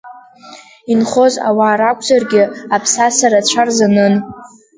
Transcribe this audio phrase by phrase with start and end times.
[0.91, 2.43] Инхоз ауаа ракәзаргьы,
[2.75, 4.13] аԥсаса рацәа рзанын.